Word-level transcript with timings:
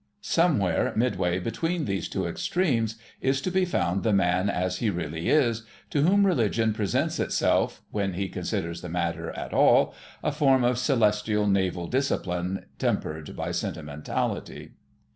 Somewhere 0.21 0.93
midway 0.95 1.37
between 1.37 1.85
these 1.85 2.09
two 2.09 2.25
extremes 2.25 2.95
is 3.21 3.39
to 3.41 3.51
be 3.51 3.65
found 3.65 4.01
the 4.01 4.11
man 4.11 4.49
as 4.49 4.77
he 4.79 4.89
really 4.89 5.29
is, 5.29 5.61
to 5.91 6.01
whom 6.01 6.25
Religion 6.25 6.73
presents 6.73 7.19
itself 7.19 7.83
(when 7.91 8.13
he 8.13 8.27
considers 8.27 8.81
the 8.81 8.89
matter 8.89 9.29
at 9.37 9.53
all) 9.53 9.93
a 10.23 10.31
form 10.31 10.63
of 10.63 10.79
celestial 10.79 11.45
Naval 11.45 11.85
Discipline 11.85 12.65
tempered 12.79 13.35
by 13.35 13.51
sentimentality. 13.51 14.71